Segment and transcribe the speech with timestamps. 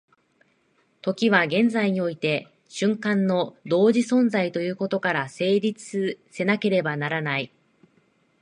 [1.03, 7.53] 時は現在において瞬間の同時存在ということから成立せなければならない。